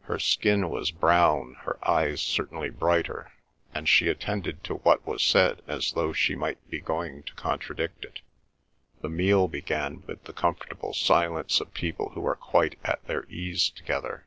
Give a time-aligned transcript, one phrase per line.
[0.00, 3.30] Her skin was brown, her eyes certainly brighter,
[3.72, 8.04] and she attended to what was said as though she might be going to contradict
[8.04, 8.20] it.
[9.00, 13.70] The meal began with the comfortable silence of people who are quite at their ease
[13.70, 14.26] together.